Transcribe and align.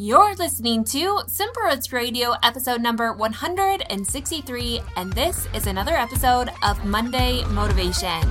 You're 0.00 0.36
listening 0.36 0.84
to 0.84 1.22
Simple 1.26 1.62
Roots 1.64 1.92
Radio, 1.92 2.32
episode 2.44 2.80
number 2.80 3.12
163, 3.12 4.80
and 4.94 5.12
this 5.12 5.48
is 5.52 5.66
another 5.66 5.96
episode 5.96 6.50
of 6.62 6.84
Monday 6.84 7.42
Motivation. 7.46 8.22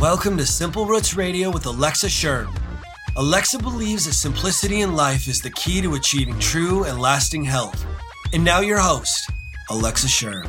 Welcome 0.00 0.36
to 0.36 0.46
Simple 0.46 0.86
Roots 0.86 1.16
Radio 1.16 1.50
with 1.50 1.66
Alexa 1.66 2.08
Schirm. 2.08 2.54
Alexa 3.16 3.58
believes 3.58 4.04
that 4.04 4.12
simplicity 4.12 4.82
in 4.82 4.94
life 4.94 5.26
is 5.26 5.40
the 5.40 5.50
key 5.50 5.80
to 5.80 5.96
achieving 5.96 6.38
true 6.38 6.84
and 6.84 7.00
lasting 7.00 7.42
health. 7.42 7.84
And 8.32 8.44
now, 8.44 8.60
your 8.60 8.78
host, 8.78 9.28
Alexa 9.70 10.06
Schirm. 10.06 10.46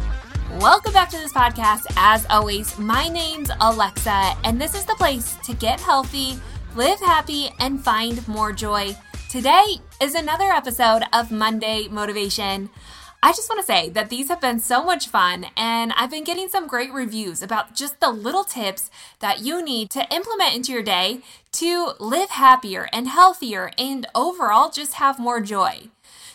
Welcome 0.60 0.94
back 0.94 1.10
to 1.10 1.18
this 1.18 1.34
podcast. 1.34 1.92
As 1.98 2.28
always, 2.30 2.78
my 2.78 3.08
name's 3.08 3.50
Alexa, 3.60 4.36
and 4.44 4.62
this 4.62 4.76
is 4.76 4.86
the 4.86 4.94
place 4.94 5.36
to 5.46 5.56
get 5.56 5.80
healthy, 5.80 6.40
live 6.76 7.00
happy, 7.00 7.50
and 7.60 7.84
find 7.84 8.28
more 8.28 8.52
joy. 8.52 8.96
Today 9.32 9.78
is 10.02 10.14
another 10.14 10.50
episode 10.52 11.04
of 11.14 11.32
Monday 11.32 11.88
Motivation. 11.90 12.70
I 13.24 13.32
just 13.32 13.50
want 13.50 13.62
to 13.62 13.66
say 13.66 13.88
that 13.88 14.10
these 14.10 14.28
have 14.28 14.42
been 14.42 14.60
so 14.60 14.84
much 14.84 15.08
fun, 15.08 15.46
and 15.56 15.94
I've 15.96 16.12
been 16.12 16.26
getting 16.26 16.50
some 16.50 16.68
great 16.68 16.92
reviews 16.92 17.42
about 17.42 17.74
just 17.74 18.02
the 18.02 18.10
little 18.10 18.44
tips 18.44 18.92
that 19.20 19.40
you 19.40 19.64
need 19.64 19.90
to 19.92 20.06
implement 20.14 20.54
into 20.54 20.74
your 20.74 20.84
day 20.84 21.22
to 21.54 21.94
live 21.98 22.32
happier 22.32 22.90
and 22.92 23.08
healthier 23.08 23.72
and 23.78 24.06
overall 24.14 24.70
just 24.70 24.96
have 24.96 25.18
more 25.18 25.40
joy. 25.40 25.84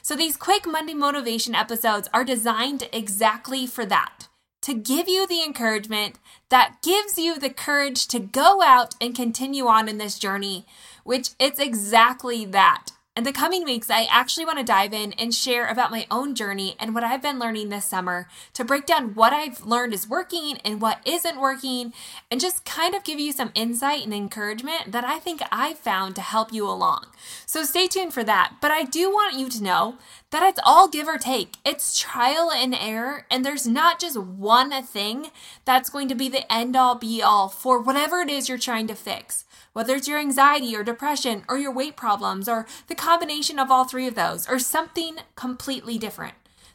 So, 0.00 0.16
these 0.16 0.38
quick 0.38 0.66
Monday 0.66 0.94
motivation 0.94 1.54
episodes 1.54 2.08
are 2.14 2.24
designed 2.24 2.88
exactly 2.94 3.66
for 3.66 3.84
that 3.84 4.28
to 4.62 4.72
give 4.72 5.06
you 5.06 5.26
the 5.26 5.44
encouragement 5.44 6.18
that 6.48 6.78
gives 6.82 7.18
you 7.18 7.38
the 7.38 7.50
courage 7.50 8.08
to 8.08 8.18
go 8.18 8.62
out 8.62 8.94
and 9.00 9.14
continue 9.14 9.66
on 9.66 9.86
in 9.86 9.98
this 9.98 10.18
journey 10.18 10.64
which 11.06 11.30
it's 11.38 11.60
exactly 11.60 12.44
that. 12.44 12.88
In 13.16 13.24
the 13.24 13.32
coming 13.32 13.64
weeks, 13.64 13.88
I 13.88 14.06
actually 14.10 14.44
want 14.44 14.58
to 14.58 14.64
dive 14.64 14.92
in 14.92 15.14
and 15.14 15.34
share 15.34 15.66
about 15.66 15.90
my 15.90 16.06
own 16.10 16.34
journey 16.34 16.76
and 16.78 16.94
what 16.94 17.02
I've 17.02 17.22
been 17.22 17.38
learning 17.38 17.70
this 17.70 17.86
summer 17.86 18.28
to 18.52 18.62
break 18.62 18.84
down 18.84 19.14
what 19.14 19.32
I've 19.32 19.64
learned 19.64 19.94
is 19.94 20.06
working 20.06 20.58
and 20.66 20.82
what 20.82 21.00
isn't 21.06 21.40
working, 21.40 21.94
and 22.30 22.38
just 22.38 22.66
kind 22.66 22.94
of 22.94 23.04
give 23.04 23.18
you 23.18 23.32
some 23.32 23.52
insight 23.54 24.04
and 24.04 24.12
encouragement 24.12 24.92
that 24.92 25.04
I 25.04 25.18
think 25.18 25.40
I've 25.50 25.78
found 25.78 26.14
to 26.16 26.20
help 26.20 26.52
you 26.52 26.68
along. 26.68 27.06
So 27.46 27.62
stay 27.62 27.86
tuned 27.86 28.12
for 28.12 28.24
that. 28.24 28.56
But 28.60 28.70
I 28.70 28.82
do 28.82 29.08
want 29.08 29.38
you 29.38 29.48
to 29.48 29.62
know 29.62 29.96
that 30.30 30.42
it's 30.42 30.60
all 30.64 30.88
give 30.88 31.08
or 31.08 31.18
take. 31.18 31.54
It's 31.64 31.98
trial 31.98 32.50
and 32.50 32.74
error, 32.74 33.26
and 33.30 33.44
there's 33.44 33.66
not 33.66 34.00
just 34.00 34.18
one 34.18 34.82
thing 34.82 35.28
that's 35.64 35.90
going 35.90 36.08
to 36.08 36.14
be 36.14 36.28
the 36.28 36.50
end 36.52 36.76
all 36.76 36.94
be 36.94 37.22
all 37.22 37.48
for 37.48 37.80
whatever 37.80 38.20
it 38.20 38.30
is 38.30 38.48
you're 38.48 38.58
trying 38.58 38.86
to 38.88 38.94
fix 38.94 39.46
whether 39.76 39.96
it's 39.96 40.08
your 40.08 40.18
anxiety 40.18 40.74
or 40.74 40.82
depression 40.82 41.44
or 41.50 41.58
your 41.58 41.70
weight 41.70 41.98
problems 41.98 42.48
or 42.48 42.64
the 42.86 42.94
combination 42.94 43.58
of 43.58 43.70
all 43.70 43.84
three 43.84 44.06
of 44.06 44.14
those 44.14 44.48
or 44.48 44.58
something 44.58 45.18
completely 45.34 45.98
different. 45.98 46.32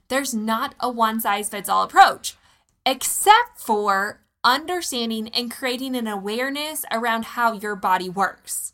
There's 0.07 0.35
not 0.35 0.75
a 0.79 0.87
one 0.87 1.19
size 1.19 1.49
fits 1.49 1.67
all 1.67 1.81
approach, 1.81 2.37
except 2.85 3.57
for 3.57 4.21
understanding 4.43 5.29
and 5.29 5.49
creating 5.49 5.95
an 5.95 6.05
awareness 6.05 6.85
around 6.91 7.25
how 7.25 7.53
your 7.53 7.75
body 7.75 8.07
works. 8.07 8.73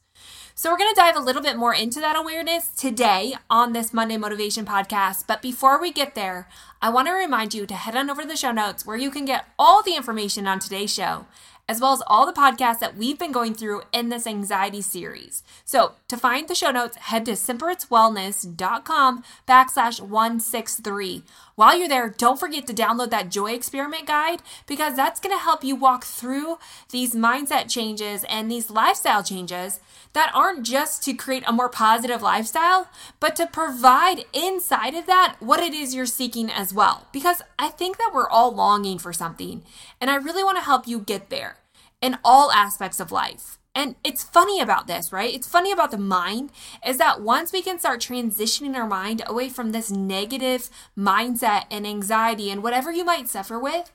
So, 0.59 0.71
we're 0.71 0.79
going 0.79 0.89
to 0.89 0.99
dive 0.99 1.15
a 1.15 1.19
little 1.19 1.43
bit 1.43 1.55
more 1.55 1.75
into 1.75 1.99
that 1.99 2.15
awareness 2.15 2.69
today 2.69 3.35
on 3.47 3.73
this 3.73 3.93
Monday 3.93 4.17
Motivation 4.17 4.65
podcast. 4.65 5.25
But 5.27 5.39
before 5.39 5.79
we 5.79 5.91
get 5.91 6.15
there, 6.15 6.49
I 6.81 6.89
want 6.89 7.07
to 7.07 7.13
remind 7.13 7.53
you 7.53 7.67
to 7.67 7.75
head 7.75 7.95
on 7.95 8.09
over 8.09 8.23
to 8.23 8.27
the 8.27 8.35
show 8.35 8.51
notes 8.51 8.83
where 8.83 8.97
you 8.97 9.11
can 9.11 9.23
get 9.23 9.45
all 9.59 9.83
the 9.83 9.95
information 9.95 10.47
on 10.47 10.57
today's 10.57 10.91
show 10.91 11.27
as 11.69 11.81
well 11.81 11.91
as 11.91 12.01
all 12.07 12.25
the 12.25 12.33
podcasts 12.33 12.79
that 12.79 12.95
we've 12.95 13.19
been 13.19 13.31
going 13.31 13.53
through 13.53 13.81
in 13.91 14.07
this 14.07 14.25
anxiety 14.25 14.81
series. 14.81 15.43
So 15.65 15.93
to 16.07 16.15
find 16.15 16.47
the 16.47 16.55
show 16.55 16.71
notes, 16.71 16.95
head 16.95 17.25
to 17.25 17.33
simplerootswellness.com 17.33 19.23
backslash 19.47 19.99
163. 19.99 21.23
While 21.55 21.77
you're 21.77 21.89
there, 21.89 22.09
don't 22.09 22.39
forget 22.39 22.65
to 22.67 22.73
download 22.73 23.09
that 23.09 23.29
joy 23.29 23.51
experiment 23.51 24.07
guide 24.07 24.41
because 24.65 24.95
that's 24.95 25.19
going 25.19 25.35
to 25.35 25.43
help 25.43 25.63
you 25.63 25.75
walk 25.75 26.05
through 26.05 26.57
these 26.91 27.13
mindset 27.13 27.69
changes 27.69 28.23
and 28.29 28.49
these 28.49 28.69
lifestyle 28.69 29.23
changes 29.23 29.81
that 30.13 30.31
aren't 30.33 30.65
just 30.65 31.03
to 31.03 31.13
create 31.13 31.43
a 31.45 31.51
more 31.51 31.69
positive 31.69 32.21
lifestyle, 32.21 32.89
but 33.19 33.35
to 33.35 33.47
provide 33.47 34.25
inside 34.33 34.93
of 34.93 35.05
that 35.05 35.35
what 35.39 35.59
it 35.59 35.73
is 35.73 35.93
you're 35.93 36.05
seeking 36.05 36.49
as 36.49 36.73
well. 36.73 37.07
Because 37.11 37.41
I 37.57 37.69
think 37.69 37.97
that 37.97 38.11
we're 38.13 38.29
all 38.29 38.51
longing 38.53 38.99
for 38.99 39.13
something, 39.13 39.63
and 39.99 40.09
I 40.09 40.15
really 40.15 40.43
want 40.43 40.57
to 40.57 40.63
help 40.63 40.87
you 40.87 40.99
get 40.99 41.29
there 41.29 41.57
in 42.01 42.17
all 42.23 42.51
aspects 42.51 42.99
of 42.99 43.11
life. 43.11 43.56
And 43.77 43.95
it's 44.03 44.23
funny 44.23 44.59
about 44.59 44.87
this, 44.87 45.13
right? 45.13 45.31
It's 45.31 45.47
funny 45.47 45.71
about 45.71 45.91
the 45.91 45.99
mind 45.99 46.51
is 46.83 46.97
that 46.97 47.21
once 47.21 47.53
we 47.53 47.61
can 47.61 47.77
start 47.77 48.01
transitioning 48.01 48.75
our 48.75 48.87
mind 48.87 49.21
away 49.27 49.49
from 49.49 49.71
this 49.71 49.91
negative 49.91 50.71
mindset 50.97 51.65
and 51.69 51.85
anxiety 51.85 52.49
and 52.49 52.63
whatever 52.63 52.91
you 52.91 53.05
might 53.05 53.29
suffer 53.29 53.59
with, 53.59 53.91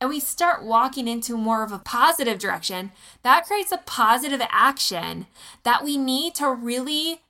and 0.00 0.08
we 0.08 0.20
start 0.20 0.62
walking 0.62 1.08
into 1.08 1.36
more 1.36 1.64
of 1.64 1.72
a 1.72 1.80
positive 1.80 2.38
direction, 2.38 2.92
that 3.24 3.44
creates 3.44 3.72
a 3.72 3.78
positive 3.78 4.40
action 4.50 5.26
that 5.64 5.82
we 5.82 5.96
need 5.96 6.36
to 6.36 6.48
really 6.50 7.22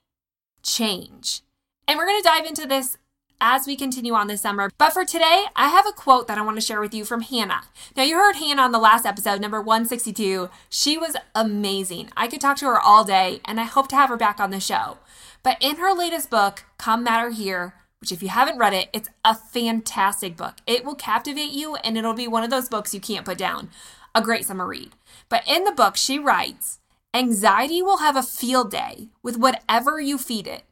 change. 0.63 1.41
And 1.89 1.99
we're 1.99 2.07
going 2.07 2.21
to 2.21 2.29
dive 2.29 2.45
into 2.45 2.67
this 2.67 2.99
as 3.41 3.67
we 3.67 3.77
continue 3.77 4.15
on 4.15 4.27
this 4.27 4.41
summer. 4.41 4.71
But 4.79 4.93
for 4.93 5.05
today, 5.05 5.45
I 5.55 5.69
have 5.69 5.87
a 5.87 5.93
quote 5.93 6.27
that 6.29 6.39
I 6.39 6.43
want 6.43 6.57
to 6.57 6.61
share 6.61 6.81
with 6.81 6.95
you 6.95 7.05
from 7.05 7.23
Hannah. 7.23 7.63
Now, 7.97 8.03
you 8.03 8.17
heard 8.17 8.37
Hannah 8.37 8.63
on 8.63 8.73
the 8.73 8.79
last 8.79 9.07
episode, 9.07 9.41
number 9.41 9.61
162. 9.61 10.51
She 10.69 10.99
was 10.99 11.17
amazing. 11.35 12.11
I 12.17 12.29
could 12.29 12.41
talk 12.41 12.57
to 12.59 12.67
her 12.67 12.81
all 12.81 13.05
day, 13.05 13.41
and 13.45 13.61
I 13.61 13.65
hope 13.65 13.89
to 13.89 13.97
have 13.97 14.11
her 14.11 14.17
back 14.17 14.41
on 14.41 14.51
the 14.51 14.61
show. 14.61 14.99
But 15.43 15.59
in 15.61 15.77
her 15.77 15.93
latest 15.93 16.31
book, 16.31 16.65
Come 16.79 17.05
Matter 17.05 17.31
Here, 17.31 17.75
which 18.01 18.13
if 18.13 18.23
you 18.23 18.29
haven't 18.29 18.59
read 18.59 18.75
it, 18.75 18.89
it's 18.93 19.09
a 19.25 19.35
fantastic 19.35 20.37
book. 20.37 20.57
It 20.67 20.85
will 20.85 20.95
captivate 20.95 21.53
you 21.53 21.77
and 21.77 21.97
it'll 21.97 22.13
be 22.13 22.29
one 22.29 22.45
of 22.45 22.51
those 22.51 22.69
books 22.69 22.93
you 22.93 23.01
can't 23.01 23.25
put 23.25 23.39
down. 23.39 23.71
A 24.15 24.23
great 24.23 24.45
summer 24.45 24.67
read. 24.67 24.91
But 25.29 25.43
in 25.49 25.65
the 25.65 25.73
book, 25.73 25.97
she 25.97 26.19
writes, 26.19 26.81
Anxiety 27.15 27.81
will 27.81 27.99
have 27.99 28.17
a 28.17 28.23
field 28.23 28.71
day 28.71 29.09
with 29.23 29.37
whatever 29.39 30.01
you 30.01 30.19
feed 30.19 30.47
it. 30.47 30.65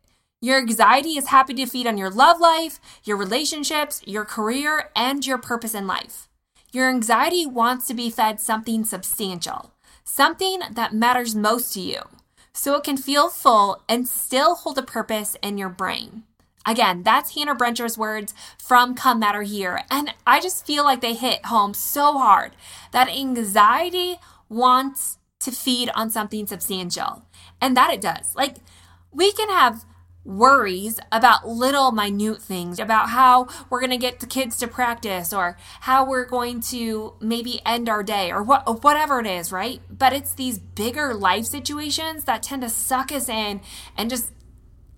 Your 0.44 0.58
anxiety 0.58 1.16
is 1.16 1.28
happy 1.28 1.54
to 1.54 1.66
feed 1.66 1.86
on 1.86 1.96
your 1.96 2.10
love 2.10 2.40
life, 2.40 2.80
your 3.04 3.16
relationships, 3.16 4.02
your 4.04 4.24
career, 4.24 4.90
and 4.96 5.24
your 5.24 5.38
purpose 5.38 5.72
in 5.72 5.86
life. 5.86 6.28
Your 6.72 6.90
anxiety 6.90 7.46
wants 7.46 7.86
to 7.86 7.94
be 7.94 8.10
fed 8.10 8.40
something 8.40 8.84
substantial, 8.84 9.72
something 10.02 10.62
that 10.72 10.92
matters 10.92 11.36
most 11.36 11.72
to 11.74 11.80
you, 11.80 12.00
so 12.52 12.74
it 12.74 12.82
can 12.82 12.96
feel 12.96 13.28
full 13.28 13.84
and 13.88 14.08
still 14.08 14.56
hold 14.56 14.78
a 14.78 14.82
purpose 14.82 15.36
in 15.44 15.58
your 15.58 15.68
brain. 15.68 16.24
Again, 16.66 17.04
that's 17.04 17.36
Hannah 17.36 17.54
Brencher's 17.54 17.96
words 17.96 18.34
from 18.58 18.96
Come 18.96 19.20
Matter 19.20 19.42
Here. 19.42 19.84
And 19.92 20.12
I 20.26 20.40
just 20.40 20.66
feel 20.66 20.82
like 20.82 21.02
they 21.02 21.14
hit 21.14 21.46
home 21.46 21.72
so 21.72 22.18
hard 22.18 22.56
that 22.90 23.08
anxiety 23.08 24.16
wants 24.48 25.18
to 25.38 25.52
feed 25.52 25.88
on 25.94 26.10
something 26.10 26.48
substantial. 26.48 27.22
And 27.60 27.76
that 27.76 27.92
it 27.94 28.00
does. 28.00 28.34
Like, 28.34 28.56
we 29.12 29.30
can 29.30 29.48
have 29.48 29.84
worries 30.24 31.00
about 31.10 31.48
little 31.48 31.90
minute 31.90 32.40
things 32.40 32.78
about 32.78 33.10
how 33.10 33.48
we're 33.68 33.80
going 33.80 33.90
to 33.90 33.96
get 33.96 34.20
the 34.20 34.26
kids 34.26 34.56
to 34.56 34.68
practice 34.68 35.32
or 35.32 35.56
how 35.80 36.04
we're 36.04 36.24
going 36.24 36.60
to 36.60 37.14
maybe 37.20 37.60
end 37.66 37.88
our 37.88 38.02
day 38.02 38.30
or 38.30 38.42
what 38.42 38.84
whatever 38.84 39.18
it 39.18 39.26
is 39.26 39.50
right 39.50 39.80
but 39.90 40.12
it's 40.12 40.34
these 40.34 40.58
bigger 40.58 41.12
life 41.12 41.44
situations 41.44 42.22
that 42.24 42.42
tend 42.42 42.62
to 42.62 42.68
suck 42.68 43.10
us 43.10 43.28
in 43.28 43.60
and 43.96 44.08
just 44.08 44.30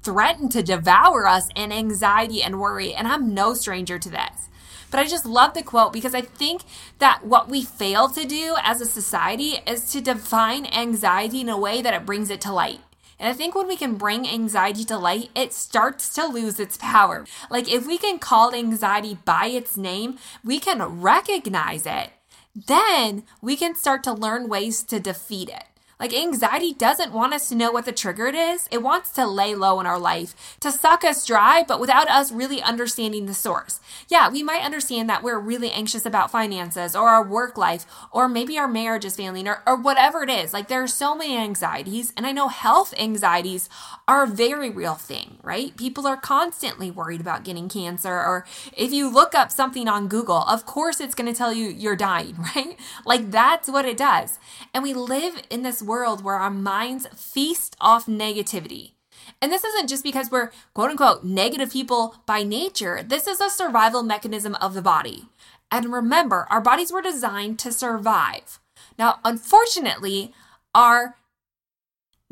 threaten 0.05 0.51
to 0.51 0.63
devour 0.63 1.27
us 1.27 1.49
in 1.57 1.73
anxiety 1.73 2.43
and 2.43 2.61
worry. 2.61 2.95
And 2.95 3.09
I'm 3.09 3.35
no 3.35 3.55
stranger 3.55 3.99
to 3.99 4.11
this. 4.11 4.51
But 4.91 5.01
I 5.01 5.07
just 5.07 5.27
love 5.27 5.55
the 5.55 5.63
quote 5.63 5.93
because 5.93 6.15
I 6.15 6.21
think 6.21 6.63
that 6.99 7.25
what 7.25 7.49
we 7.49 7.65
fail 7.65 8.09
to 8.11 8.25
do 8.25 8.55
as 8.63 8.81
a 8.81 8.87
society 8.87 9.57
is 9.67 9.91
to 9.91 10.01
define 10.01 10.67
anxiety 10.67 11.41
in 11.41 11.49
a 11.49 11.59
way 11.59 11.83
that 11.83 11.95
it 11.95 12.07
brings 12.07 12.31
it 12.31 12.41
to 12.43 12.53
light. 12.53 12.81
And 13.25 13.31
I 13.31 13.35
think 13.35 13.55
when 13.55 13.67
we 13.67 13.79
can 13.79 13.95
bring 13.95 14.29
anxiety 14.29 14.85
to 14.85 14.99
light, 14.99 15.31
it 15.35 15.55
starts 15.55 16.13
to 16.13 16.27
lose 16.27 16.61
its 16.61 16.77
power. 16.77 17.25
Like 17.49 17.73
if 17.73 17.87
we 17.87 17.97
can 17.97 18.19
call 18.19 18.55
anxiety 18.55 19.17
by 19.25 19.47
its 19.47 19.79
name, 19.79 20.19
we 20.45 20.61
can 20.61 21.01
recognize 21.01 21.87
it. 21.87 22.11
Then 22.55 23.23
we 23.41 23.57
can 23.57 23.77
start 23.77 24.05
to 24.05 24.13
learn 24.13 24.51
ways 24.51 24.83
to 24.83 25.01
defeat 25.01 25.49
it. 25.49 25.65
Like 26.05 26.13
anxiety 26.13 26.75
doesn't 26.75 27.15
want 27.15 27.33
us 27.33 27.49
to 27.49 27.55
know 27.55 27.73
what 27.73 27.87
the 27.87 27.91
trigger 27.93 28.27
it 28.27 28.35
is. 28.35 28.69
It 28.71 28.83
wants 28.83 29.09
to 29.13 29.27
lay 29.27 29.55
low 29.55 29.81
in 29.81 29.87
our 29.87 29.99
life, 29.99 30.55
to 30.61 30.71
suck 30.71 31.03
us 31.03 31.25
dry, 31.25 31.65
but 31.67 31.81
without 31.81 32.11
us 32.11 32.31
really 32.31 32.61
understanding 32.61 33.25
the 33.25 33.33
source. 33.33 33.81
Yeah, 34.11 34.29
we 34.29 34.43
might 34.43 34.63
understand 34.63 35.09
that 35.09 35.23
we're 35.23 35.39
really 35.39 35.71
anxious 35.71 36.05
about 36.05 36.31
finances 36.31 36.95
or 36.95 37.09
our 37.09 37.27
work 37.27 37.57
life, 37.57 37.87
or 38.13 38.29
maybe 38.29 38.59
our 38.59 38.69
marriage 38.69 39.07
is 39.07 39.17
failing 39.17 39.49
or, 39.49 39.63
or 39.67 39.77
whatever 39.77 40.23
it 40.23 40.29
is. 40.29 40.53
Like 40.53 40.69
there 40.69 40.83
are 40.83 40.87
so 40.87 41.15
many 41.15 41.39
anxieties. 41.39 42.13
And 42.19 42.27
I 42.27 42.33
know 42.33 42.49
health 42.49 42.93
anxieties 42.99 43.71
are 44.07 44.25
a 44.25 44.29
very 44.29 44.69
real 44.69 44.95
thing, 44.95 45.39
right? 45.43 45.77
People 45.77 46.07
are 46.07 46.17
constantly 46.17 46.91
worried 46.91 47.21
about 47.21 47.45
getting 47.45 47.69
cancer. 47.69 48.13
Or 48.13 48.45
if 48.77 48.93
you 48.93 49.09
look 49.11 49.35
up 49.35 49.51
something 49.51 49.89
on 49.89 50.09
Google, 50.09 50.43
of 50.43 50.67
course 50.67 51.01
it's 51.01 51.15
going 51.15 51.33
to 51.33 51.37
tell 51.37 51.53
you 51.53 51.69
you're 51.69 51.97
dying, 51.97 52.37
right? 52.57 52.79
Like 53.07 53.31
that's 53.31 53.69
what 53.69 53.87
it 53.87 53.97
does. 53.97 54.39
And 54.73 54.83
we 54.83 54.93
live 54.93 55.43
in 55.51 55.63
this 55.63 55.83
world 55.83 56.23
where 56.23 56.37
our 56.37 56.51
minds 56.51 57.07
feast 57.15 57.77
off 57.81 58.07
negativity. 58.07 58.93
And 59.41 59.51
this 59.51 59.65
isn't 59.65 59.89
just 59.89 60.05
because 60.05 60.31
we're 60.31 60.51
quote 60.75 60.91
unquote 60.91 61.25
negative 61.25 61.73
people 61.73 62.17
by 62.27 62.43
nature, 62.43 63.03
this 63.03 63.27
is 63.27 63.41
a 63.41 63.49
survival 63.49 64.03
mechanism 64.03 64.55
of 64.57 64.75
the 64.75 64.83
body. 64.83 65.29
And 65.71 65.93
remember, 65.93 66.47
our 66.51 66.61
bodies 66.61 66.93
were 66.93 67.03
designed 67.03 67.59
to 67.61 67.73
survive. 67.73 68.61
Now, 68.99 69.19
unfortunately, 69.25 70.33
our 70.75 71.17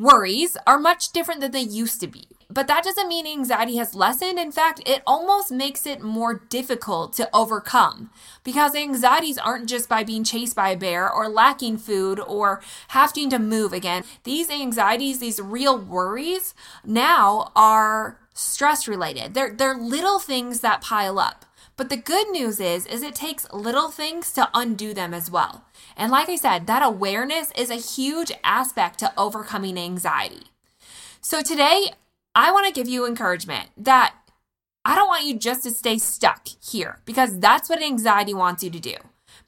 worries 0.02 0.56
are 0.66 0.78
much 0.78 1.12
different 1.12 1.40
than 1.40 1.52
they 1.52 1.60
used 1.60 2.00
to 2.00 2.06
be. 2.06 2.26
But 2.52 2.66
that 2.66 2.84
doesn't 2.84 3.08
mean 3.08 3.26
anxiety 3.26 3.76
has 3.76 3.94
lessened. 3.94 4.38
In 4.38 4.52
fact, 4.52 4.82
it 4.84 5.02
almost 5.06 5.50
makes 5.50 5.86
it 5.86 6.02
more 6.02 6.34
difficult 6.34 7.14
to 7.14 7.30
overcome 7.32 8.10
because 8.44 8.74
anxieties 8.74 9.38
aren't 9.38 9.70
just 9.70 9.88
by 9.88 10.04
being 10.04 10.22
chased 10.22 10.54
by 10.54 10.70
a 10.70 10.76
bear 10.76 11.10
or 11.10 11.28
lacking 11.30 11.78
food 11.78 12.20
or 12.20 12.62
having 12.88 13.30
to 13.30 13.38
move 13.38 13.72
again. 13.72 14.04
These 14.24 14.50
anxieties, 14.50 15.18
these 15.18 15.40
real 15.40 15.78
worries 15.78 16.54
now 16.84 17.52
are 17.56 18.18
stress 18.34 18.86
related. 18.86 19.32
They're, 19.32 19.54
they're 19.54 19.76
little 19.76 20.18
things 20.18 20.60
that 20.60 20.82
pile 20.82 21.18
up. 21.18 21.46
But 21.76 21.88
the 21.88 21.96
good 21.96 22.28
news 22.30 22.60
is 22.60 22.86
is 22.86 23.02
it 23.02 23.14
takes 23.14 23.50
little 23.52 23.90
things 23.90 24.32
to 24.32 24.48
undo 24.54 24.94
them 24.94 25.14
as 25.14 25.30
well. 25.30 25.64
And 25.96 26.12
like 26.12 26.28
I 26.28 26.36
said, 26.36 26.66
that 26.66 26.82
awareness 26.82 27.52
is 27.56 27.70
a 27.70 27.76
huge 27.76 28.32
aspect 28.44 28.98
to 29.00 29.12
overcoming 29.16 29.78
anxiety. 29.78 30.44
So 31.20 31.42
today 31.42 31.92
I 32.34 32.50
want 32.50 32.66
to 32.66 32.72
give 32.72 32.88
you 32.88 33.06
encouragement 33.06 33.70
that 33.76 34.14
I 34.84 34.96
don't 34.96 35.08
want 35.08 35.24
you 35.24 35.38
just 35.38 35.62
to 35.62 35.70
stay 35.70 35.98
stuck 35.98 36.48
here 36.60 36.98
because 37.04 37.38
that's 37.38 37.68
what 37.68 37.82
anxiety 37.82 38.34
wants 38.34 38.64
you 38.64 38.70
to 38.70 38.80
do. 38.80 38.96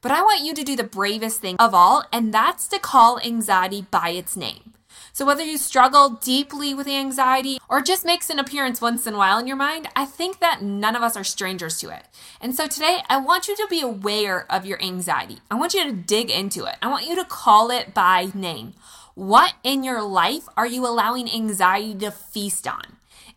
But 0.01 0.13
I 0.13 0.23
want 0.23 0.45
you 0.45 0.55
to 0.55 0.63
do 0.63 0.77
the 0.77 0.85
bravest 0.85 1.41
thing 1.41 1.57
of 1.59 1.75
all, 1.75 2.05
and 2.13 2.33
that's 2.33 2.69
to 2.69 2.79
call 2.79 3.19
anxiety 3.21 3.87
by 3.91 4.11
its 4.11 4.37
name. 4.37 4.74
So, 5.13 5.25
whether 5.25 5.45
you 5.45 5.59
struggle 5.59 6.11
deeply 6.11 6.75
with 6.75 6.89
anxiety 6.89 7.59
or 7.69 7.81
just 7.81 8.05
makes 8.05 8.31
an 8.31 8.39
appearance 8.39 8.81
once 8.81 9.07
in 9.07 9.15
a 9.15 9.19
while 9.19 9.39
in 9.39 9.47
your 9.47 9.57
mind, 9.57 9.89
I 9.95 10.05
think 10.07 10.41
that 10.41 10.63
none 10.63 10.97
of 10.97 11.03
us 11.03 11.17
are 11.17 11.25
strangers 11.25 11.79
to 11.81 11.91
it. 11.91 12.05
And 12.41 12.55
so, 12.55 12.67
today 12.67 13.01
I 13.09 13.19
want 13.19 13.49
you 13.49 13.57
to 13.57 13.67
be 13.69 13.81
aware 13.81 14.51
of 14.51 14.67
your 14.67 14.83
anxiety. 14.83 15.39
I 15.51 15.55
want 15.57 15.75
you 15.75 15.85
to 15.85 15.93
dig 15.93 16.31
into 16.31 16.65
it. 16.65 16.77
I 16.83 16.89
want 16.89 17.07
you 17.07 17.15
to 17.17 17.25
call 17.25 17.71
it 17.71 17.95
by 17.95 18.29
name. 18.35 18.75
What 19.15 19.55
in 19.63 19.85
your 19.85 20.03
life 20.03 20.49
are 20.57 20.67
you 20.67 20.87
allowing 20.87 21.31
anxiety 21.33 21.95
to 21.97 22.11
feast 22.11 22.67
on? 22.67 22.97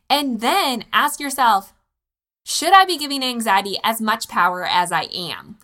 And 0.09 0.41
then 0.41 0.85
ask 0.91 1.19
yourself, 1.19 1.73
should 2.45 2.73
I 2.73 2.85
be 2.85 2.97
giving 2.97 3.23
anxiety 3.23 3.77
as 3.83 4.01
much 4.01 4.27
power 4.29 4.65
as 4.65 4.91
I 4.91 5.03
am? 5.13 5.57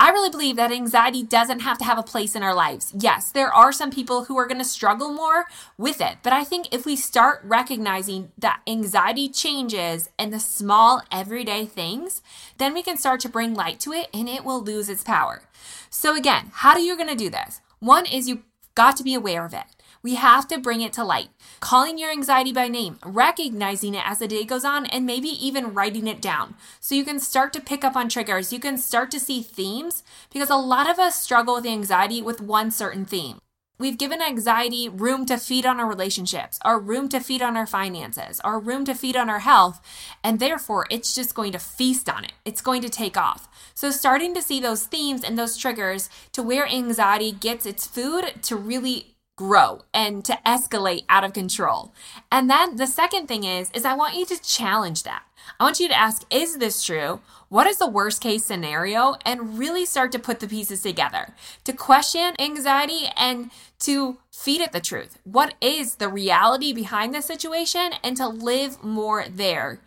I 0.00 0.10
really 0.10 0.30
believe 0.30 0.56
that 0.56 0.72
anxiety 0.72 1.22
doesn't 1.22 1.60
have 1.60 1.78
to 1.78 1.84
have 1.84 1.98
a 1.98 2.02
place 2.02 2.34
in 2.34 2.42
our 2.42 2.54
lives. 2.54 2.92
Yes, 2.98 3.30
there 3.30 3.52
are 3.52 3.72
some 3.72 3.90
people 3.90 4.24
who 4.24 4.36
are 4.36 4.46
going 4.46 4.58
to 4.58 4.64
struggle 4.64 5.12
more 5.12 5.44
with 5.78 6.00
it, 6.00 6.18
but 6.22 6.32
I 6.32 6.42
think 6.42 6.66
if 6.72 6.84
we 6.84 6.96
start 6.96 7.40
recognizing 7.44 8.32
that 8.36 8.62
anxiety 8.66 9.28
changes 9.28 10.10
in 10.18 10.30
the 10.30 10.40
small 10.40 11.02
everyday 11.12 11.66
things, 11.66 12.20
then 12.58 12.74
we 12.74 12.82
can 12.82 12.96
start 12.96 13.20
to 13.20 13.28
bring 13.28 13.54
light 13.54 13.78
to 13.80 13.92
it 13.92 14.08
and 14.12 14.28
it 14.28 14.44
will 14.44 14.60
lose 14.60 14.88
its 14.88 15.04
power. 15.04 15.42
So 15.88 16.16
again, 16.16 16.50
how 16.52 16.72
are 16.72 16.80
you 16.80 16.96
going 16.96 17.08
to 17.08 17.14
do 17.14 17.30
this? 17.30 17.60
One 17.78 18.06
is 18.06 18.28
you 18.28 18.42
got 18.74 18.96
to 18.96 19.04
be 19.04 19.14
aware 19.14 19.44
of 19.44 19.54
it. 19.54 19.66
We 20.02 20.16
have 20.16 20.48
to 20.48 20.58
bring 20.58 20.80
it 20.80 20.92
to 20.94 21.04
light. 21.04 21.28
Calling 21.60 21.96
your 21.96 22.10
anxiety 22.10 22.52
by 22.52 22.66
name, 22.66 22.98
recognizing 23.04 23.94
it 23.94 24.02
as 24.04 24.18
the 24.18 24.26
day 24.26 24.44
goes 24.44 24.64
on, 24.64 24.86
and 24.86 25.06
maybe 25.06 25.28
even 25.28 25.74
writing 25.74 26.08
it 26.08 26.20
down. 26.20 26.54
So 26.80 26.96
you 26.96 27.04
can 27.04 27.20
start 27.20 27.52
to 27.52 27.60
pick 27.60 27.84
up 27.84 27.94
on 27.94 28.08
triggers. 28.08 28.52
You 28.52 28.58
can 28.58 28.78
start 28.78 29.12
to 29.12 29.20
see 29.20 29.42
themes 29.42 30.02
because 30.32 30.50
a 30.50 30.56
lot 30.56 30.90
of 30.90 30.98
us 30.98 31.22
struggle 31.22 31.54
with 31.54 31.66
anxiety 31.66 32.20
with 32.20 32.40
one 32.40 32.72
certain 32.72 33.04
theme. 33.04 33.38
We've 33.78 33.98
given 33.98 34.22
anxiety 34.22 34.88
room 34.88 35.26
to 35.26 35.36
feed 35.36 35.66
on 35.66 35.80
our 35.80 35.88
relationships, 35.88 36.60
our 36.62 36.78
room 36.78 37.08
to 37.08 37.18
feed 37.18 37.42
on 37.42 37.56
our 37.56 37.66
finances, 37.66 38.38
our 38.40 38.60
room 38.60 38.84
to 38.84 38.94
feed 38.94 39.16
on 39.16 39.28
our 39.28 39.40
health, 39.40 39.80
and 40.22 40.38
therefore 40.38 40.86
it's 40.90 41.14
just 41.14 41.34
going 41.34 41.50
to 41.52 41.58
feast 41.58 42.08
on 42.08 42.24
it. 42.24 42.32
It's 42.44 42.60
going 42.60 42.82
to 42.82 42.88
take 42.88 43.16
off. 43.16 43.48
So, 43.74 43.90
starting 43.90 44.34
to 44.34 44.42
see 44.42 44.60
those 44.60 44.84
themes 44.84 45.24
and 45.24 45.36
those 45.36 45.56
triggers 45.56 46.10
to 46.32 46.42
where 46.42 46.66
anxiety 46.66 47.32
gets 47.32 47.66
its 47.66 47.86
food 47.86 48.34
to 48.42 48.54
really 48.54 49.11
grow 49.42 49.82
and 49.92 50.24
to 50.24 50.38
escalate 50.46 51.04
out 51.08 51.24
of 51.24 51.32
control. 51.32 51.92
And 52.30 52.48
then 52.48 52.76
the 52.76 52.86
second 52.86 53.26
thing 53.26 53.42
is 53.42 53.72
is 53.72 53.84
I 53.84 53.94
want 53.94 54.14
you 54.14 54.24
to 54.26 54.40
challenge 54.40 55.02
that. 55.02 55.24
I 55.58 55.64
want 55.64 55.80
you 55.80 55.88
to 55.88 55.98
ask 55.98 56.24
is 56.30 56.58
this 56.58 56.84
true? 56.84 57.20
What 57.48 57.66
is 57.66 57.78
the 57.78 57.88
worst 57.88 58.22
case 58.22 58.44
scenario 58.44 59.16
and 59.26 59.58
really 59.58 59.84
start 59.84 60.12
to 60.12 60.20
put 60.20 60.38
the 60.38 60.46
pieces 60.46 60.82
together. 60.82 61.34
To 61.64 61.72
question 61.72 62.36
anxiety 62.38 63.06
and 63.16 63.50
to 63.80 64.18
feed 64.30 64.60
it 64.60 64.70
the 64.70 64.80
truth. 64.80 65.18
What 65.24 65.54
is 65.60 65.96
the 65.96 66.08
reality 66.08 66.72
behind 66.72 67.12
the 67.12 67.20
situation 67.20 67.90
and 68.04 68.16
to 68.18 68.28
live 68.28 68.82
more 68.84 69.24
there. 69.28 69.80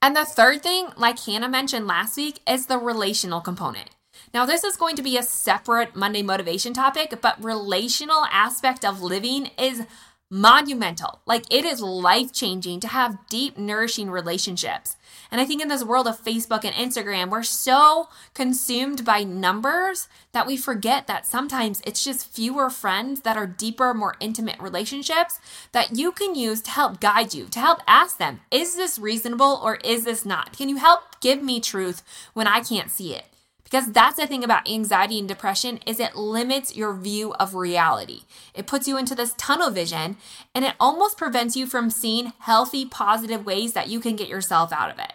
And 0.00 0.16
the 0.16 0.24
third 0.24 0.62
thing, 0.62 0.88
like 0.96 1.18
Hannah 1.18 1.50
mentioned 1.50 1.86
last 1.86 2.16
week, 2.16 2.40
is 2.48 2.64
the 2.66 2.78
relational 2.78 3.42
component. 3.42 3.90
Now, 4.34 4.46
this 4.46 4.64
is 4.64 4.76
going 4.76 4.96
to 4.96 5.02
be 5.02 5.18
a 5.18 5.22
separate 5.22 5.94
Monday 5.94 6.22
motivation 6.22 6.72
topic, 6.72 7.18
but 7.20 7.42
relational 7.44 8.24
aspect 8.30 8.82
of 8.82 9.02
living 9.02 9.50
is 9.58 9.82
monumental. 10.30 11.20
Like 11.26 11.44
it 11.52 11.66
is 11.66 11.82
life 11.82 12.32
changing 12.32 12.80
to 12.80 12.88
have 12.88 13.28
deep, 13.28 13.58
nourishing 13.58 14.10
relationships. 14.10 14.96
And 15.30 15.38
I 15.38 15.44
think 15.44 15.60
in 15.60 15.68
this 15.68 15.84
world 15.84 16.08
of 16.08 16.24
Facebook 16.24 16.64
and 16.64 16.74
Instagram, 16.74 17.28
we're 17.28 17.42
so 17.42 18.08
consumed 18.32 19.04
by 19.04 19.24
numbers 19.24 20.08
that 20.32 20.46
we 20.46 20.56
forget 20.56 21.06
that 21.06 21.26
sometimes 21.26 21.82
it's 21.84 22.02
just 22.02 22.26
fewer 22.26 22.70
friends 22.70 23.20
that 23.20 23.36
are 23.36 23.46
deeper, 23.46 23.92
more 23.92 24.16
intimate 24.20 24.58
relationships 24.58 25.38
that 25.72 25.98
you 25.98 26.10
can 26.10 26.34
use 26.34 26.62
to 26.62 26.70
help 26.70 27.00
guide 27.00 27.34
you, 27.34 27.44
to 27.48 27.60
help 27.60 27.80
ask 27.86 28.16
them, 28.16 28.40
is 28.50 28.76
this 28.76 28.98
reasonable 28.98 29.60
or 29.62 29.76
is 29.84 30.04
this 30.04 30.24
not? 30.24 30.56
Can 30.56 30.70
you 30.70 30.76
help 30.76 31.20
give 31.20 31.42
me 31.42 31.60
truth 31.60 32.02
when 32.32 32.46
I 32.46 32.60
can't 32.60 32.90
see 32.90 33.14
it? 33.14 33.26
Because 33.72 33.90
that's 33.90 34.16
the 34.16 34.26
thing 34.26 34.44
about 34.44 34.68
anxiety 34.68 35.18
and 35.18 35.26
depression 35.26 35.78
is 35.86 35.98
it 35.98 36.14
limits 36.14 36.76
your 36.76 36.92
view 36.92 37.32
of 37.40 37.54
reality. 37.54 38.20
It 38.52 38.66
puts 38.66 38.86
you 38.86 38.98
into 38.98 39.14
this 39.14 39.32
tunnel 39.38 39.70
vision 39.70 40.18
and 40.54 40.66
it 40.66 40.74
almost 40.78 41.16
prevents 41.16 41.56
you 41.56 41.66
from 41.66 41.88
seeing 41.88 42.34
healthy 42.40 42.84
positive 42.84 43.46
ways 43.46 43.72
that 43.72 43.88
you 43.88 43.98
can 43.98 44.14
get 44.14 44.28
yourself 44.28 44.74
out 44.74 44.90
of 44.90 44.98
it. 44.98 45.14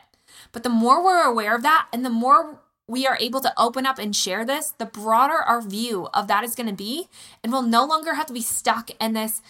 But 0.51 0.63
the 0.63 0.69
more 0.69 1.04
we're 1.04 1.21
aware 1.21 1.56
of 1.56 1.62
that 1.62 1.88
and 1.94 2.04
the 2.04 2.09
more 2.09 2.59
we 2.88 3.06
are 3.06 3.19
able 3.19 3.42
to 3.42 3.54
open 3.59 3.86
up 3.86 4.00
and 4.00 4.15
share 4.15 4.44
this 4.44 4.74
the 4.80 4.86
broader 4.88 5.36
our 5.36 5.62
view 5.62 6.07
of 6.12 6.27
that 6.27 6.44
is 6.44 6.56
going 6.56 6.69
to 6.69 6.74
be 6.74 7.09
and 7.44 7.51
we'll 7.54 7.62
no 7.62 7.86
longer 7.86 8.15
have 8.15 8.25
to 8.25 8.33
be 8.33 8.42
stuck 8.42 8.89
in 9.00 9.13
this 9.13 9.44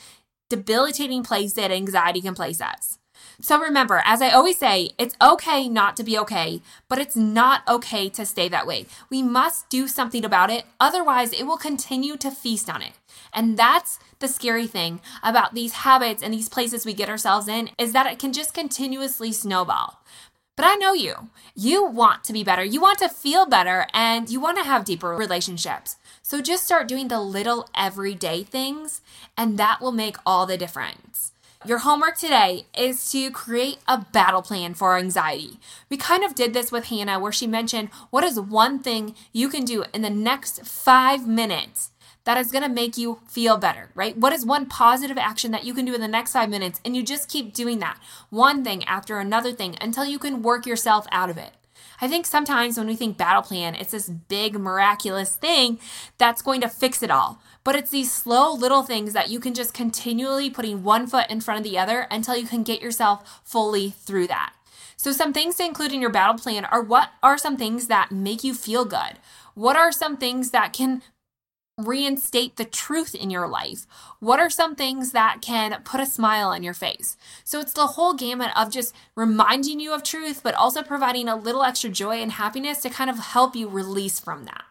debilitating 0.50 1.24
place 1.24 1.54
that 1.54 1.71
anxiety 1.71 2.19
can 2.19 2.36
place 2.36 2.59
us 2.59 2.98
so 3.39 3.59
remember, 3.59 4.01
as 4.06 4.21
I 4.21 4.29
always 4.29 4.57
say, 4.57 4.91
it's 4.97 5.15
okay 5.21 5.69
not 5.69 5.95
to 5.97 6.03
be 6.03 6.18
okay, 6.19 6.61
but 6.90 6.99
it's 6.99 7.16
not 7.16 7.61
okay 7.68 8.09
to 8.09 8.25
stay 8.25 8.49
that 8.49 8.68
way. 8.68 8.85
We 9.09 9.21
must 9.21 9.69
do 9.69 9.87
something 9.87 10.25
about 10.25 10.49
it, 10.49 10.66
otherwise, 10.80 11.33
it 11.33 11.44
will 11.44 11.57
continue 11.57 12.18
to 12.18 12.31
feast 12.31 12.69
on 12.69 12.81
it. 12.81 12.94
And 13.33 13.57
that's 13.57 13.99
the 14.19 14.28
scary 14.28 14.68
thing 14.68 14.99
about 15.21 15.54
these 15.54 15.73
habits 15.73 16.23
and 16.23 16.33
these 16.33 16.49
places 16.49 16.85
we 16.85 16.94
get 16.94 17.09
ourselves 17.09 17.47
in 17.47 17.69
is 17.78 17.94
that 17.94 18.07
it 18.07 18.19
can 18.19 18.33
just 18.33 18.54
continuously 18.54 19.31
snowball. 19.31 19.99
But 20.56 20.66
I 20.66 20.75
know 20.75 20.94
you. 20.94 21.30
You 21.56 21.85
want 21.85 22.23
to 22.23 22.33
be 22.33 22.44
better. 22.44 22.66
You 22.66 22.81
want 22.81 22.97
to 22.99 23.09
feel 23.09 23.45
better 23.45 23.85
and 23.94 24.28
you 24.28 24.40
want 24.40 24.57
to 24.57 24.63
have 24.63 24.85
deeper 24.85 25.09
relationships. 25.09 25.97
So 26.23 26.42
just 26.42 26.63
start 26.63 26.87
doing 26.87 27.09
the 27.09 27.21
little 27.21 27.69
everyday 27.75 28.44
things, 28.44 29.02
and 29.37 29.57
that 29.59 29.80
will 29.80 29.92
make 29.92 30.18
all 30.25 30.47
the 30.47 30.57
difference. 30.57 31.31
Your 31.68 31.80
homework 31.80 32.16
today 32.16 32.66
is 32.78 33.12
to 33.12 33.30
create 33.30 33.80
a 33.90 33.97
battle 33.97 34.42
plan 34.42 34.74
for 34.74 34.95
anxiety. 34.95 35.59
We 35.90 35.97
kind 35.97 36.24
of 36.24 36.33
did 36.33 36.54
this 36.54 36.71
with 36.71 36.86
Hannah, 36.86 37.19
where 37.19 37.33
she 37.33 37.45
mentioned 37.45 37.90
what 38.09 38.24
is 38.24 38.40
one 38.40 38.80
thing 38.80 39.16
you 39.33 39.50
can 39.50 39.66
do 39.66 39.83
in 39.94 40.02
the 40.02 40.09
next 40.09 40.66
five 40.66 41.28
minutes 41.28 41.92
that 42.24 42.38
is 42.38 42.54
going 42.54 42.64
to 42.64 42.69
make 42.69 42.97
you 42.97 43.19
feel 43.28 43.57
better, 43.57 43.90
right? 43.95 44.16
What 44.18 44.31
is 44.31 44.45
one 44.45 44.68
positive 44.68 45.18
action 45.18 45.52
that 45.52 45.66
you 45.66 45.74
can 45.74 45.83
do 45.83 45.94
in 45.94 46.00
the 46.00 46.07
next 46.07 46.31
five 46.31 46.50
minutes? 46.50 46.80
And 46.86 46.95
you 46.95 47.04
just 47.04 47.28
keep 47.28 47.54
doing 47.54 47.80
that 47.80 48.00
one 48.30 48.64
thing 48.64 48.86
after 48.86 49.19
another 49.19 49.52
thing 49.52 49.76
until 49.81 50.06
you 50.06 50.19
can 50.19 50.42
work 50.42 50.66
yourself 50.66 51.06
out 51.12 51.30
of 51.30 51.38
it. 51.38 51.52
I 52.00 52.07
think 52.07 52.26
sometimes 52.26 52.78
when 52.78 52.88
we 52.88 52.95
think 52.95 53.18
battle 53.18 53.42
plan, 53.42 53.76
it's 53.76 53.92
this 53.92 54.07
big 54.07 54.57
miraculous 54.57 55.36
thing 55.36 55.80
that's 56.18 56.42
going 56.42 56.62
to 56.62 56.69
fix 56.69 57.04
it 57.04 57.12
all. 57.12 57.42
But 57.68 57.76
it's 57.76 57.92
these 57.92 58.14
slow 58.14 58.54
little 58.54 58.83
things 58.83 59.12
that 59.12 59.30
you 59.30 59.42
can 59.42 59.54
just 59.54 59.74
continually 59.74 60.50
putting 60.50 60.86
one 60.86 61.06
foot 61.06 61.30
in 61.30 61.42
front 61.42 61.57
of 61.57 61.69
the 61.69 61.78
other 61.78 62.07
until 62.09 62.38
you 62.38 62.47
can 62.47 62.64
get 62.64 62.81
yourself 62.81 63.42
fully 63.44 63.90
through 63.90 64.28
that. 64.28 64.54
So, 64.95 65.12
some 65.12 65.33
things 65.33 65.56
to 65.56 65.66
include 65.66 65.92
in 65.92 66.00
your 66.00 66.09
battle 66.09 66.38
plan 66.38 66.64
are 66.64 66.81
what 66.81 67.12
are 67.21 67.38
some 67.38 67.57
things 67.57 67.88
that 67.88 68.09
make 68.09 68.42
you 68.42 68.54
feel 68.54 68.86
good? 68.86 69.19
What 69.54 69.76
are 69.76 69.92
some 69.92 70.16
things 70.16 70.52
that 70.52 70.71
can 70.71 71.02
reinstate 71.78 72.56
the 72.56 72.64
truth 72.64 73.14
in 73.14 73.30
your 73.30 73.50
life? 73.50 73.86
What 74.21 74.40
are 74.40 74.50
some 74.50 74.74
things 74.74 75.12
that 75.12 75.42
can 75.42 75.81
put 75.83 76.00
a 76.00 76.06
smile 76.06 76.47
on 76.47 76.64
your 76.64 76.74
face? 76.74 77.18
So 77.44 77.59
it's 77.59 77.74
the 77.74 77.88
whole 77.88 78.14
gamut 78.14 78.52
of 78.56 78.71
just 78.71 78.95
reminding 79.14 79.81
you 79.81 79.94
of 79.94 80.04
truth, 80.04 80.40
but 80.42 80.56
also 80.56 80.83
providing 80.83 81.28
a 81.28 81.36
little 81.36 81.64
extra 81.64 81.90
joy 81.90 82.21
and 82.21 82.31
happiness 82.31 82.81
to 82.83 82.90
kind 82.90 83.09
of 83.09 83.19
help 83.19 83.57
you 83.57 83.68
release 83.68 84.21
from 84.21 84.45
that. 84.45 84.64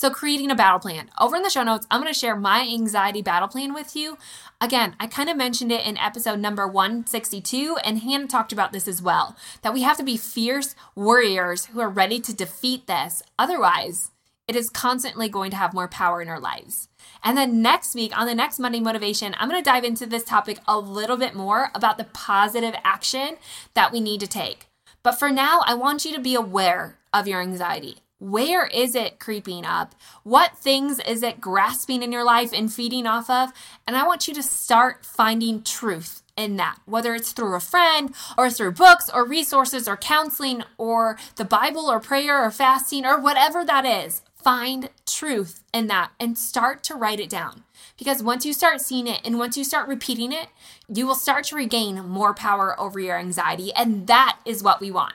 So, 0.00 0.08
creating 0.08 0.50
a 0.50 0.54
battle 0.54 0.78
plan. 0.78 1.10
Over 1.20 1.36
in 1.36 1.42
the 1.42 1.50
show 1.50 1.62
notes, 1.62 1.86
I'm 1.90 2.00
going 2.00 2.10
to 2.10 2.18
share 2.18 2.34
my 2.34 2.62
anxiety 2.62 3.20
battle 3.20 3.48
plan 3.48 3.74
with 3.74 3.94
you. 3.94 4.16
Again, 4.58 4.96
I 4.98 5.06
kind 5.06 5.28
of 5.28 5.36
mentioned 5.36 5.70
it 5.70 5.86
in 5.86 5.98
episode 5.98 6.38
number 6.38 6.66
162, 6.66 7.76
and 7.84 7.98
Hannah 7.98 8.26
talked 8.26 8.50
about 8.50 8.72
this 8.72 8.88
as 8.88 9.02
well 9.02 9.36
that 9.60 9.74
we 9.74 9.82
have 9.82 9.98
to 9.98 10.02
be 10.02 10.16
fierce 10.16 10.74
warriors 10.94 11.66
who 11.66 11.80
are 11.80 11.90
ready 11.90 12.18
to 12.18 12.34
defeat 12.34 12.86
this. 12.86 13.22
Otherwise, 13.38 14.10
it 14.48 14.56
is 14.56 14.70
constantly 14.70 15.28
going 15.28 15.50
to 15.50 15.58
have 15.58 15.74
more 15.74 15.86
power 15.86 16.22
in 16.22 16.28
our 16.28 16.40
lives. 16.40 16.88
And 17.22 17.36
then 17.36 17.60
next 17.60 17.94
week, 17.94 18.18
on 18.18 18.26
the 18.26 18.34
next 18.34 18.58
Monday 18.58 18.80
Motivation, 18.80 19.36
I'm 19.38 19.50
going 19.50 19.62
to 19.62 19.70
dive 19.70 19.84
into 19.84 20.06
this 20.06 20.24
topic 20.24 20.60
a 20.66 20.78
little 20.78 21.18
bit 21.18 21.34
more 21.34 21.70
about 21.74 21.98
the 21.98 22.04
positive 22.04 22.74
action 22.84 23.36
that 23.74 23.92
we 23.92 24.00
need 24.00 24.20
to 24.20 24.26
take. 24.26 24.68
But 25.02 25.18
for 25.18 25.28
now, 25.28 25.60
I 25.66 25.74
want 25.74 26.06
you 26.06 26.14
to 26.14 26.22
be 26.22 26.34
aware 26.34 26.96
of 27.12 27.28
your 27.28 27.42
anxiety. 27.42 27.98
Where 28.20 28.66
is 28.66 28.94
it 28.94 29.18
creeping 29.18 29.64
up? 29.64 29.94
What 30.24 30.58
things 30.58 31.00
is 31.00 31.22
it 31.22 31.40
grasping 31.40 32.02
in 32.02 32.12
your 32.12 32.22
life 32.22 32.52
and 32.52 32.70
feeding 32.70 33.06
off 33.06 33.30
of? 33.30 33.50
And 33.86 33.96
I 33.96 34.06
want 34.06 34.28
you 34.28 34.34
to 34.34 34.42
start 34.42 35.06
finding 35.06 35.62
truth 35.62 36.22
in 36.36 36.56
that, 36.56 36.78
whether 36.84 37.14
it's 37.14 37.32
through 37.32 37.54
a 37.54 37.60
friend 37.60 38.14
or 38.36 38.50
through 38.50 38.72
books 38.72 39.08
or 39.12 39.26
resources 39.26 39.88
or 39.88 39.96
counseling 39.96 40.64
or 40.76 41.18
the 41.36 41.46
Bible 41.46 41.90
or 41.90 41.98
prayer 41.98 42.44
or 42.44 42.50
fasting 42.50 43.06
or 43.06 43.18
whatever 43.18 43.64
that 43.64 43.86
is. 43.86 44.20
Find 44.34 44.90
truth 45.06 45.64
in 45.72 45.86
that 45.86 46.10
and 46.20 46.36
start 46.36 46.84
to 46.84 46.94
write 46.94 47.20
it 47.20 47.30
down. 47.30 47.64
Because 47.96 48.22
once 48.22 48.44
you 48.44 48.52
start 48.52 48.82
seeing 48.82 49.06
it 49.06 49.22
and 49.24 49.38
once 49.38 49.56
you 49.56 49.64
start 49.64 49.88
repeating 49.88 50.30
it, 50.30 50.48
you 50.88 51.06
will 51.06 51.14
start 51.14 51.44
to 51.44 51.56
regain 51.56 52.06
more 52.06 52.34
power 52.34 52.78
over 52.78 53.00
your 53.00 53.18
anxiety. 53.18 53.72
And 53.74 54.06
that 54.08 54.38
is 54.44 54.62
what 54.62 54.80
we 54.80 54.90
want. 54.90 55.14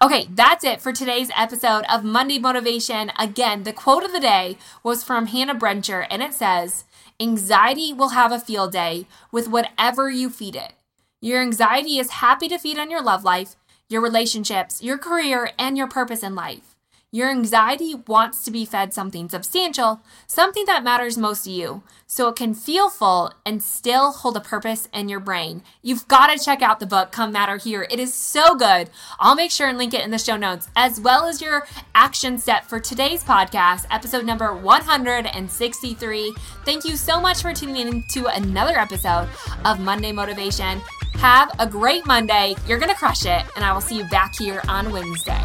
Okay, 0.00 0.28
that's 0.30 0.64
it 0.64 0.80
for 0.80 0.92
today's 0.92 1.30
episode 1.36 1.84
of 1.88 2.02
Monday 2.02 2.38
Motivation. 2.38 3.12
Again, 3.18 3.64
the 3.64 3.72
quote 3.72 4.04
of 4.04 4.12
the 4.12 4.20
day 4.20 4.56
was 4.82 5.04
from 5.04 5.26
Hannah 5.26 5.54
Brencher, 5.54 6.06
and 6.10 6.22
it 6.22 6.34
says, 6.34 6.84
Anxiety 7.20 7.92
will 7.92 8.10
have 8.10 8.32
a 8.32 8.40
field 8.40 8.72
day 8.72 9.06
with 9.30 9.48
whatever 9.48 10.10
you 10.10 10.30
feed 10.30 10.56
it. 10.56 10.72
Your 11.20 11.40
anxiety 11.40 11.98
is 11.98 12.10
happy 12.10 12.48
to 12.48 12.58
feed 12.58 12.78
on 12.78 12.90
your 12.90 13.02
love 13.02 13.22
life, 13.22 13.54
your 13.88 14.00
relationships, 14.00 14.82
your 14.82 14.98
career, 14.98 15.52
and 15.58 15.76
your 15.76 15.86
purpose 15.86 16.22
in 16.22 16.34
life. 16.34 16.71
Your 17.14 17.30
anxiety 17.30 17.94
wants 17.94 18.42
to 18.42 18.50
be 18.50 18.64
fed 18.64 18.94
something 18.94 19.28
substantial, 19.28 20.00
something 20.26 20.64
that 20.64 20.82
matters 20.82 21.18
most 21.18 21.44
to 21.44 21.50
you, 21.50 21.82
so 22.06 22.28
it 22.28 22.36
can 22.36 22.54
feel 22.54 22.88
full 22.88 23.34
and 23.44 23.62
still 23.62 24.12
hold 24.12 24.34
a 24.38 24.40
purpose 24.40 24.88
in 24.94 25.10
your 25.10 25.20
brain. 25.20 25.62
You've 25.82 26.08
got 26.08 26.28
to 26.28 26.42
check 26.42 26.62
out 26.62 26.80
the 26.80 26.86
book, 26.86 27.12
Come 27.12 27.30
Matter 27.30 27.58
Here. 27.58 27.86
It 27.90 28.00
is 28.00 28.14
so 28.14 28.54
good. 28.54 28.88
I'll 29.20 29.34
make 29.34 29.50
sure 29.50 29.68
and 29.68 29.76
link 29.76 29.92
it 29.92 30.00
in 30.00 30.10
the 30.10 30.18
show 30.18 30.38
notes, 30.38 30.68
as 30.74 31.02
well 31.02 31.26
as 31.26 31.42
your 31.42 31.66
action 31.94 32.38
step 32.38 32.64
for 32.64 32.80
today's 32.80 33.22
podcast, 33.22 33.84
episode 33.90 34.24
number 34.24 34.54
163. 34.54 36.34
Thank 36.64 36.86
you 36.86 36.96
so 36.96 37.20
much 37.20 37.42
for 37.42 37.52
tuning 37.52 37.76
in 37.76 38.04
to 38.12 38.24
another 38.28 38.78
episode 38.78 39.28
of 39.66 39.80
Monday 39.80 40.12
Motivation. 40.12 40.80
Have 41.16 41.50
a 41.58 41.66
great 41.66 42.06
Monday. 42.06 42.54
You're 42.66 42.78
going 42.78 42.88
to 42.88 42.96
crush 42.96 43.26
it, 43.26 43.44
and 43.54 43.66
I 43.66 43.74
will 43.74 43.82
see 43.82 43.98
you 43.98 44.04
back 44.08 44.34
here 44.38 44.62
on 44.66 44.90
Wednesday. 44.90 45.42